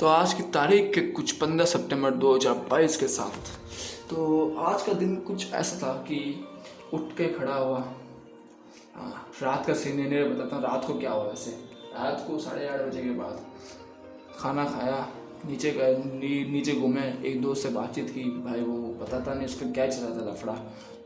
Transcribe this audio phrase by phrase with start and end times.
[0.00, 3.50] तो आज की तारीख के कुछ पंद्रह सितंबर 2022 के साथ।
[4.10, 6.18] तो आज का दिन कुछ ऐसा था कि
[6.94, 7.78] उठ के खड़ा हुआ।
[9.42, 11.50] रात का सीन नहीं बताता रात को क्या हुआ वैसे।
[11.94, 13.40] रात को साढ़े आठ बजे के बाद
[14.38, 15.06] खाना खाया
[15.46, 19.70] नीचे गए नी, नीचे घूमे एक दोस्त से बातचीत की भाई वो बताता नहीं उसका
[19.70, 20.52] क्या चला था लफड़ा।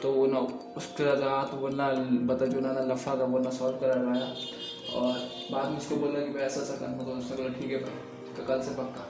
[0.02, 0.38] तो वो ना
[0.76, 1.92] उसके साथ वो ना
[2.32, 5.18] बता जो ना ना लफड़ा था वो ना सॉल्व करा रहा और
[5.52, 8.16] बाद में उसको बोला कि भाई ऐसा ऐसा करना तो उसने बोला ठीक है भाई।
[8.38, 9.04] तो कल से पक्का।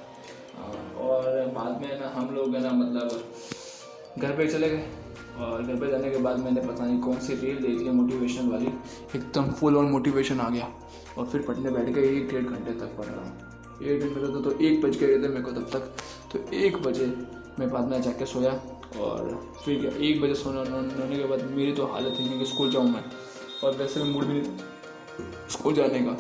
[1.01, 3.09] और बाद में ना हम लोग है ना मतलब
[4.19, 4.89] घर पे चले गए।
[5.39, 8.49] और घर पे जाने के बाद मैंने पता नहीं कौन सी रील देख ली मोटिवेशन
[8.49, 8.67] वाली।
[9.17, 10.69] एकदम फुल ऑन मोटिवेशन आ गया।
[11.19, 14.43] और फिर पढ़ने बैठ गए, एक डेढ़ घंटे तक पढ़ रहा हूँ। एक घंटे तक
[14.45, 15.93] तो एक बज गए थे मेरे को तब तक।
[16.33, 17.07] तो एक बजे
[17.59, 18.53] मैं बाद में जाके सोया।
[19.01, 22.45] और फिर क्या, एक बजे सोने होने के बाद मेरी तो हालत ही नहीं कि
[22.45, 23.05] स्कूल जाऊँ मैं।
[23.65, 24.59] और वैसे मूड भी नहीं
[25.51, 26.13] स्कूल जाने का।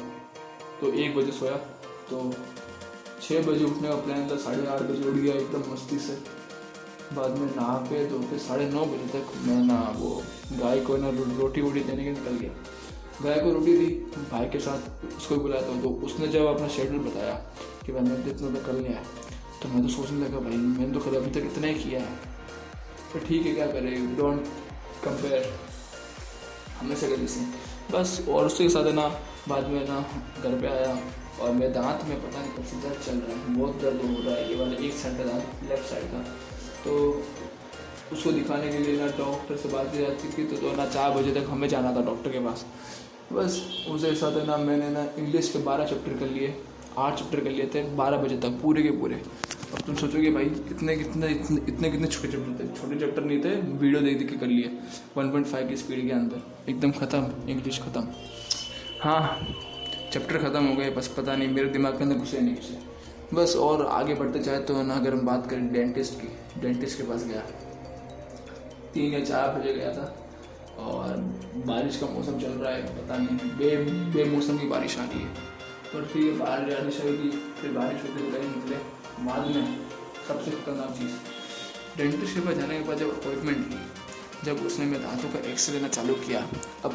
[0.80, 1.57] तो एक बजे सोया।
[2.11, 2.30] तो
[3.23, 6.17] छः बजे उठने का प्लान था, साढ़े आठ बजे उठ गया एकदम मस्ती से।
[7.15, 10.10] बाद में नहा के तो फिर साढ़े नौ बजे तक मैं ना वो
[10.55, 12.51] गाय को ना रोटी वोटी देने के निकल गया।
[13.23, 13.87] गाय को रोटी दी,
[14.30, 17.35] भाई के साथ उसको बुलाया था तो उसने जब अपना शेड्यूल बताया
[17.87, 19.05] कि भाई मैंने इतना तक कर लिया है
[19.63, 22.16] तो मैं तो सोचने लगा, भाई मैंने तो कल अभी तक इतना ही किया है।
[23.13, 24.16] तो ठीक है, क्या करें?
[24.16, 24.45] डोंट
[25.05, 25.53] कंपेयर
[26.80, 27.41] हमेशा से
[27.93, 29.09] बस, और उसके साथ है ना,
[29.49, 30.01] बाद में ना,
[30.43, 30.93] घर पे आया।
[31.41, 34.23] और मेरे दांत में पता नहीं कब से दर्द चल रहा है बहुत दर्द हो
[34.23, 36.23] रहा है ये वाला एक साइड का दांत लेफ़्ट साइड का।
[36.85, 36.93] तो
[38.13, 41.11] उसको दिखाने के लिए ना डॉक्टर से बात की जाती थी तो, तो ना चार
[41.13, 42.65] बजे तक हमें जाना था डॉक्टर के पास।
[43.33, 46.55] बस उसके साथ है ना मैंने ना इंग्लिश के बारह चैप्टर कर लिए
[46.99, 49.21] आठ चैप्टर कर लिए थे बारह बजे तक पूरे के पूरे।
[49.69, 53.41] अब तुम सोचोगे भाई कितने कितने इतने इतने कितने छोटे चैप्टर थे छोटे चैप्टर नहीं
[53.41, 54.71] थे वीडियो देख देख के कर लिए।
[55.16, 58.07] वन पॉइंट फाइव की स्पीड के अंदर एकदम ख़त्म इंग्लिश ख़त्म।
[59.03, 59.23] हाँ
[60.12, 63.54] चैप्टर ख़त्म हो गए, बस पता नहीं, मेरे दिमाग के अंदर घुसे नहीं घुसे। बस
[63.59, 66.28] और आगे बढ़ते चाहे तो ना अगर हम बात करें डेंटिस्ट की
[66.60, 67.41] डेंटिस्ट के पास गया।
[68.94, 70.06] तीन या चार बजे गया था
[70.81, 71.16] और
[71.66, 73.76] बारिश का मौसम चल रहा है, पता नहीं, बे,
[74.14, 75.47] बेमौसम की बारिश आ रही है।
[75.92, 77.30] पर फिर ये बारिश की
[77.60, 78.76] फिर बारिश होकर तो कहीं निकले।
[79.24, 79.78] बाद में
[80.28, 81.14] सबसे खतरनाक चीज़
[81.98, 83.78] डेंटिस्ट के पास जाने के बाद जब अपॉइंटमेंट ली
[84.44, 86.41] जब उसने मेरे दांतों का एक्सरे लेना चालू किया,
[86.84, 86.94] अब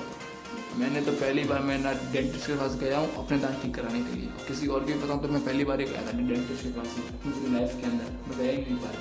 [0.77, 3.99] मैंने तो पहली बार मैं ना डेंटिस्ट के पास गया हूँ अपने दांत ठीक कराने
[4.01, 6.69] के लिए। किसी और के बताऊँ तो मैं पहली बार ही गया था डेंटिस्ट के
[6.71, 8.95] पास अपनी लाइफ के अंदर, मैं गया ही नहीं पाई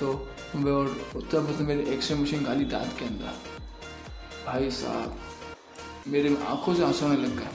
[0.00, 0.12] तो
[0.52, 3.32] तब मतलब मेरे एक्सरे मशीन गाली दांत के अंदर।
[4.46, 5.16] भाई साहब,
[6.08, 7.50] मेरे आँखों से आँसू आने लग गए।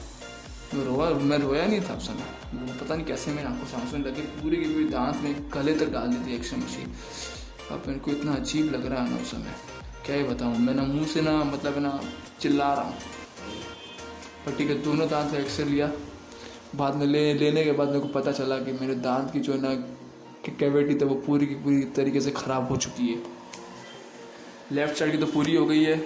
[0.74, 3.76] मैं रोया मैं रोया नहीं था उस समय। वो पता नहीं कैसे मेरे आँखों से
[3.76, 6.94] आँसू लगे। पूरी की पूरी दांत में गले तक डाल दी थी एक्सरे मशीन
[7.70, 9.54] अब मेरे को इतना अजीब लग रहा है ना उस समय।
[10.08, 11.88] क्या ही बताऊँ, मैं ना मुँह से ना मतलब ना,
[12.40, 12.94] चिल्ला रहा हूँ।
[14.44, 15.90] पर ठीक है दोनों दांत का एक्सरे लिया।
[16.76, 19.52] बाद में ले, लेने के बाद मेरे को पता चला कि मेरे दांत की जो
[19.52, 19.74] है ना
[20.58, 23.16] कैविटी थी वो पूरी की पूरी तरीके से ख़राब हो चुकी है।
[24.72, 25.96] लेफ़्ट साइड की तो पूरी हो गई है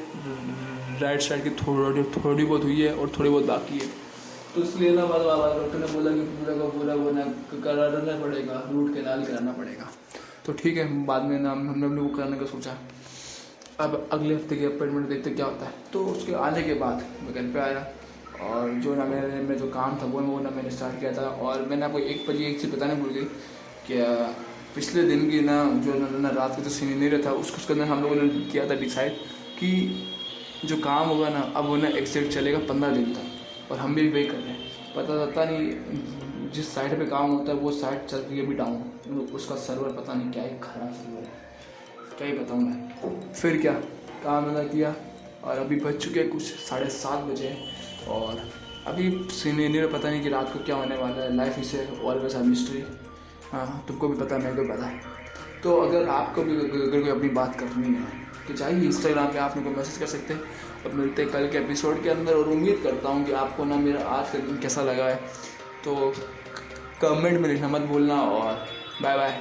[1.01, 3.87] राइट साइड की थोड़ी थोड़ी बहुत हुई है और थोड़ी बहुत बाकी है।
[4.55, 7.25] तो इसलिए ना बाद डॉक्टर ने बोला कि पूरा का पूरा वो ना,
[7.55, 9.91] कराना पड़ेगा रूट के कैनाल कराना पड़ेगा।
[10.47, 12.77] तो ठीक है, बाद में ना हमने वो कराने का सोचा।
[13.81, 17.35] अब अगले हफ़्ते की अपॉइंटमेंट देखते क्या होता है। तो उसके आने के बाद मैं
[17.35, 17.87] घर पे आया
[18.43, 21.27] और जो ना मेरे में जो काम था वो वो ना मैंने स्टार्ट किया था
[21.43, 23.25] और मैंने आपको एक बजे एक चीज़ बताने भूल गई
[23.87, 24.01] कि
[24.75, 28.03] पिछले दिन की ना जो ना, रात का जो सीनियर था उसको उसके अंदर हम
[28.03, 29.13] लोगों ने किया था डिसाइड
[29.59, 29.71] कि
[30.65, 34.09] जो काम होगा ना अब वो ना एक्सेप्ट चलेगा पंद्रह दिन तक और हम भी
[34.09, 38.07] वही कर रहे हैं। पता चलता नहीं जिस साइड पे काम होता है वो साइड
[38.07, 41.41] चल है भी डाउन उसका सर्वर पता नहीं क्या ही खराब सर्वर है।
[42.19, 43.73] क्या ही बताऊँ मैं। फिर क्या?
[44.25, 44.95] काम मैंने किया?
[45.45, 47.57] और अभी बज चुके हैं कुछ साढ़े सात बजे
[48.09, 48.41] और
[48.87, 52.41] अभी सीनियर पता नहीं कि रात को क्या होने वाला है। लाइफ इसे ऑलवेज आ
[52.43, 52.85] मिस्ट्री
[53.53, 55.01] हाँ तुमको भी पता है, मेरे को पता है।
[55.63, 59.57] तो अगर आपको भी अगर कोई अपनी बात करनी है तो चाहिए इंस्टाग्राम पे, आप
[59.57, 60.41] मेरे को मैसेज कर सकते हैं।
[60.85, 64.01] और मिलते कल के एपिसोड के अंदर और उम्मीद करता हूँ कि आपको ना मेरा
[64.11, 65.17] आज का दिन कैसा लगा है।
[65.85, 66.13] तो
[67.03, 68.67] कमेंट में लिखना मत भूलना और
[69.03, 69.41] बाय बाय